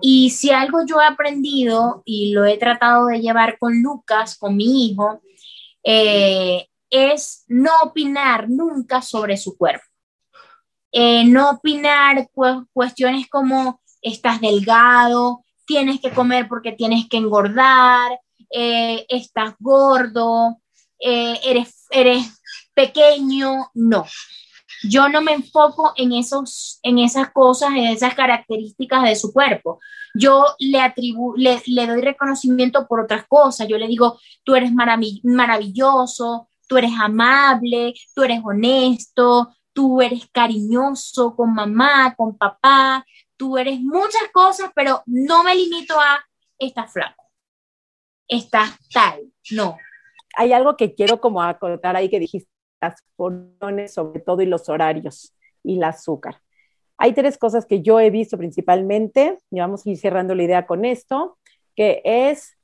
[0.03, 4.57] Y si algo yo he aprendido y lo he tratado de llevar con Lucas, con
[4.57, 5.21] mi hijo,
[5.83, 6.67] eh,
[7.13, 9.85] es no opinar nunca sobre su cuerpo.
[10.93, 12.29] Eh, no opinar
[12.73, 18.19] cuestiones como estás delgado, tienes que comer porque tienes que engordar,
[18.51, 20.59] eh, estás gordo,
[20.99, 22.41] eh, eres, eres
[22.75, 24.07] pequeño, no.
[24.85, 29.81] Yo no me enfoco en, esos, en esas cosas, en esas características de su cuerpo.
[30.15, 33.69] Yo le, atribu le, le doy reconocimiento por otras cosas.
[33.69, 41.37] Yo le digo, tú eres maravilloso, tú eres amable, tú eres honesto, tú eres cariñoso
[41.37, 43.05] con mamá, con papá,
[43.37, 46.25] tú eres muchas cosas, pero no me limito a
[46.59, 47.25] estás flaco,
[48.27, 49.77] estás tal, no.
[50.37, 52.51] Hay algo que quiero como acotar ahí que dijiste,
[52.81, 56.41] las porciones sobre todo y los horarios y el azúcar.
[56.99, 60.67] Hay tres cosas que yo he visto principalmente, y vamos a ir cerrando la idea
[60.67, 61.39] con esto,
[61.75, 62.56] que es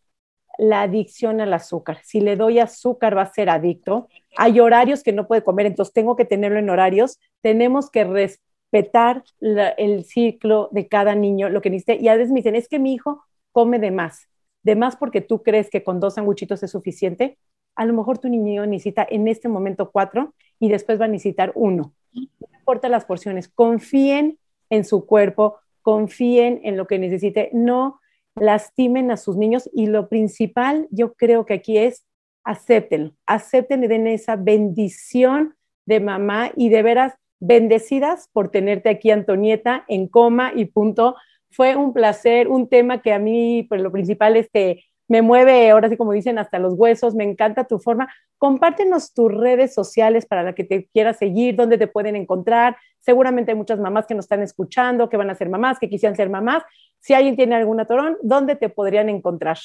[0.59, 1.99] la adicción al azúcar.
[2.03, 4.09] Si le doy azúcar va a ser adicto.
[4.37, 7.19] Hay horarios que no puede comer, entonces tengo que tenerlo en horarios.
[7.41, 12.03] Tenemos que respetar el ciclo de cada niño, lo que necesite.
[12.03, 14.29] Y a veces me dicen, es que mi hijo come de más.
[14.63, 17.39] De más porque tú crees que con dos sanguchitos es suficiente.
[17.75, 21.53] A lo mejor tu niño necesita en este momento cuatro y después va a necesitar
[21.55, 21.95] uno.
[22.13, 23.49] No importa las porciones.
[23.49, 24.39] Confíen
[24.71, 27.51] en su cuerpo, confíen en lo que necesite.
[27.53, 28.01] No
[28.35, 32.05] lastimen a sus niños y lo principal yo creo que aquí es
[32.45, 35.55] acepten, acepten y den esa bendición
[35.87, 41.17] de mamá y de veras bendecidas por tenerte aquí, Antonieta, en coma y punto.
[41.51, 45.89] Fue un placer, un tema que a mí, pues lo principal, este, me mueve, ahora
[45.89, 48.09] sí como dicen, hasta los huesos, me encanta tu forma.
[48.39, 52.77] Compártenos tus redes sociales para la que te quieras seguir, dónde te pueden encontrar.
[53.01, 56.17] Seguramente hay muchas mamás que nos están escuchando, que van a ser mamás, que quisieran
[56.17, 56.63] ser mamás.
[57.03, 59.59] Si alguien tiene algún atorón, ¿dónde te podrían encontrar?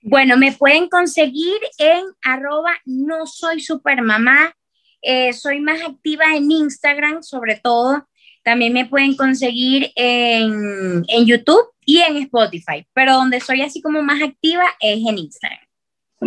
[0.00, 4.54] Bueno, me pueden conseguir en arroba no soy supermamá.
[5.02, 8.06] Eh, soy más activa en Instagram, sobre todo.
[8.44, 14.02] También me pueden conseguir en, en YouTube y en Spotify, pero donde soy así como
[14.02, 15.63] más activa es en Instagram.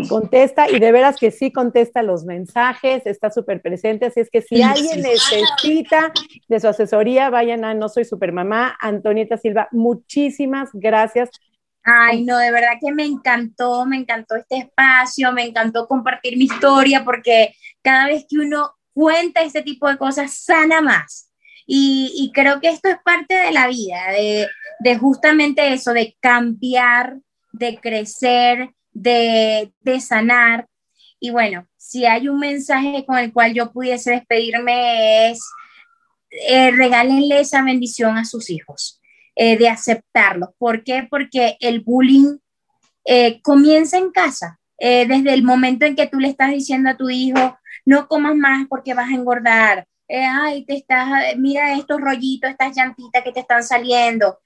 [0.08, 4.42] Contesta y de veras que sí contesta los mensajes, está súper presente, así es que
[4.42, 6.12] si alguien necesita
[6.48, 11.30] de su asesoría, vayan a No Soy Supermamá, Antonieta Silva, muchísimas gracias.
[11.84, 16.44] Ay, no, de verdad que me encantó, me encantó este espacio, me encantó compartir mi
[16.44, 21.32] historia porque cada vez que uno cuenta este tipo de cosas sana más.
[21.70, 24.48] Y, creo que esto es parte de la vida, de,
[24.80, 27.18] de justamente eso, de cambiar,
[27.52, 28.70] de crecer,
[29.02, 30.68] de, sanar.
[31.20, 35.42] Y bueno, si hay un mensaje con el cual yo pudiese despedirme es
[36.30, 39.02] eh, regálenle esa bendición a sus hijos,
[39.36, 40.54] eh, de aceptarlo.
[40.58, 41.08] ¿Por qué?
[41.10, 42.38] Porque el bullying
[43.06, 44.60] eh, comienza en casa.
[44.80, 48.68] desde el momento en que tú le estás diciendo a tu hijo, no comas más
[48.70, 53.64] porque vas a engordar, ay, te estás, mira estos rollitos, estas llantitas que te están
[53.64, 54.40] saliendo,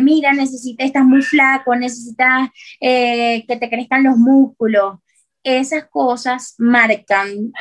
[0.00, 2.50] mira, necesitas, estás muy flaco, necesitas
[2.80, 4.98] que te crezcan los músculos.
[5.42, 7.52] Esas cosas marcan,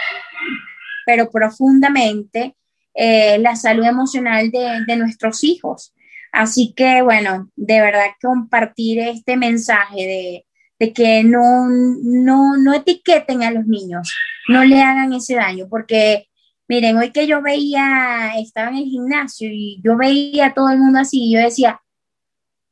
[1.05, 2.57] pero profundamente,
[2.99, 5.93] eh, la salud emocional de, nuestros hijos.
[6.31, 10.43] Así que, bueno, de verdad compartir este mensaje
[10.79, 14.15] de, que no, no, no etiqueten a los niños,
[14.47, 16.27] no le hagan ese daño, porque
[16.67, 20.79] miren, hoy que yo veía, estaba en el gimnasio y yo veía a todo el
[20.79, 21.81] mundo así, y yo decía,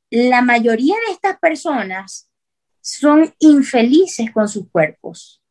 [0.10, 2.30] la mayoría de estas personas
[2.82, 5.42] son infelices con sus cuerpos.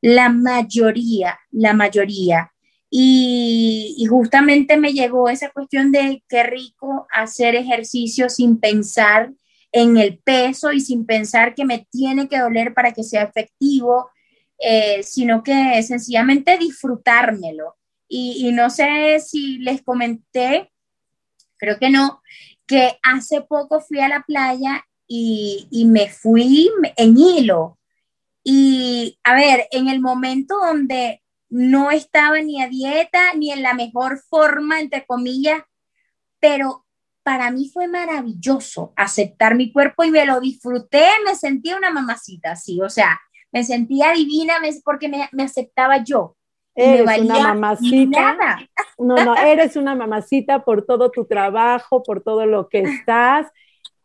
[0.00, 2.52] La mayoría, la mayoría.
[2.88, 9.32] Y, justamente me llegó esa cuestión de qué rico hacer ejercicio sin pensar
[9.72, 14.08] en el peso y sin pensar que me tiene que doler para que sea efectivo,
[14.58, 17.77] eh, sino que sencillamente disfrutármelo.
[18.08, 20.72] Y, no sé si les comenté,
[21.58, 22.22] creo que no,
[22.66, 27.78] que hace poco fui a la playa y, y me fui en hilo.
[28.42, 33.74] Y a ver, en el momento donde no estaba ni a dieta, ni en la
[33.74, 35.62] mejor forma, entre comillas,
[36.40, 36.86] pero
[37.28, 42.56] para mí fue maravilloso aceptar mi cuerpo y me lo disfruté, me sentía una mamacita,
[42.56, 43.20] sí, o sea,
[43.52, 46.37] me sentía divina porque me, aceptaba yo.
[46.78, 48.58] Eres una mamacita.
[48.98, 53.48] No, no, eres una mamacita por todo tu trabajo, por todo lo que estás.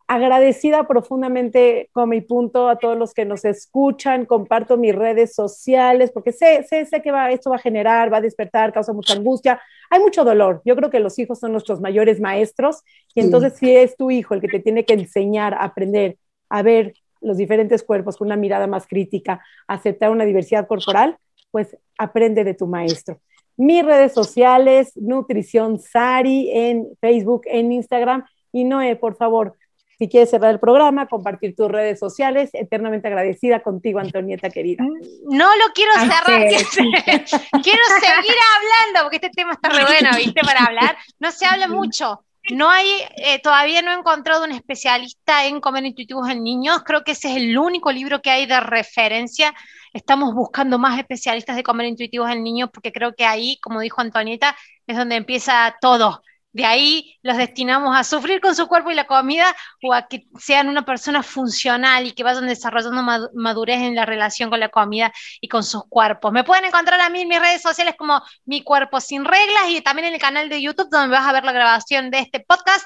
[0.08, 6.12] Agradecida profundamente con mi punto a todos los que nos escuchan, comparto mis redes sociales,
[6.12, 9.14] porque sé, sé, sé que va, esto va a generar, va a despertar, causa mucha
[9.14, 10.62] angustia, hay mucho dolor.
[10.66, 12.82] Yo creo que los hijos son nuestros mayores maestros
[13.16, 16.18] y entonces si es tu hijo el que te tiene que enseñar a aprender
[16.50, 21.18] a ver los diferentes cuerpos con una mirada más crítica, aceptar una diversidad corporal,
[21.54, 23.22] pues aprende de tu maestro.
[23.58, 28.26] Mis redes sociales, Nutrición Sari en Facebook, en Instagram.
[28.52, 29.56] Y Noé, por favor,
[30.00, 34.84] si quieres cerrar el programa, compartir tus redes sociales, eternamente agradecida contigo, Antonieta querida.
[35.30, 36.26] No lo quiero cerrar,
[37.64, 40.42] quiero seguir hablando, porque este tema está re bueno, ¿viste?
[40.42, 40.98] Para hablar.
[41.20, 42.26] No se habla mucho.
[42.52, 46.82] No hay, eh, todavía no he encontrado un especialista en comer intuitivos en niños.
[46.84, 49.54] Creo que ese es el único libro que hay de referencia.
[49.94, 54.02] Estamos buscando más especialistas de comer intuitivos en niños porque creo que ahí, como dijo
[54.02, 54.56] Antonieta,
[54.88, 56.22] es donde empieza todo
[56.54, 60.28] de ahí los destinamos a sufrir con su cuerpo y la comida o a que
[60.40, 65.12] sean una persona funcional y que vayan desarrollando madurez en la relación con la comida
[65.42, 66.32] y con sus cuerpos.
[66.32, 69.82] Me pueden encontrar a mí en mis redes sociales como Mi Cuerpo Sin Reglas y
[69.82, 72.86] también en el canal de YouTube donde vas a ver la grabación de este podcast.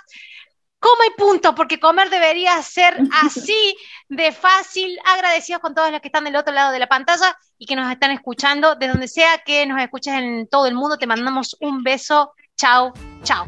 [0.80, 3.76] Como y punto, porque comer debería ser así
[4.10, 4.98] de fácil.
[5.06, 7.92] Agradecidos con todos los que están del otro lado de la pantalla y que nos
[7.92, 8.76] están escuchando.
[8.76, 12.92] De donde sea que nos escuches en todo el mundo, te mandamos un beso Chao,
[13.24, 13.46] chao.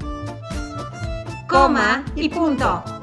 [1.48, 2.99] Coma y punto.